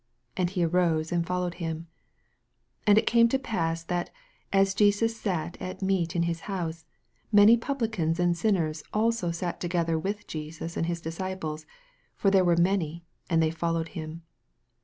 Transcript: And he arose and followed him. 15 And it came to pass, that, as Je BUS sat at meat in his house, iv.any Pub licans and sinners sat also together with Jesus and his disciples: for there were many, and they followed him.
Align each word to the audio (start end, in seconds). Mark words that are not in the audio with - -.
And 0.35 0.49
he 0.49 0.63
arose 0.65 1.11
and 1.11 1.23
followed 1.27 1.53
him. 1.61 1.81
15 2.79 2.79
And 2.87 2.97
it 2.97 3.05
came 3.05 3.29
to 3.29 3.37
pass, 3.37 3.83
that, 3.83 4.09
as 4.51 4.73
Je 4.73 4.89
BUS 4.91 5.15
sat 5.15 5.61
at 5.61 5.83
meat 5.83 6.15
in 6.15 6.23
his 6.23 6.39
house, 6.49 6.85
iv.any 7.31 7.55
Pub 7.55 7.81
licans 7.81 8.17
and 8.17 8.35
sinners 8.35 8.79
sat 8.79 8.87
also 8.95 9.31
together 9.31 9.99
with 9.99 10.25
Jesus 10.25 10.75
and 10.75 10.87
his 10.87 11.01
disciples: 11.01 11.67
for 12.15 12.31
there 12.31 12.43
were 12.43 12.57
many, 12.57 13.05
and 13.29 13.43
they 13.43 13.51
followed 13.51 13.89
him. 13.89 14.23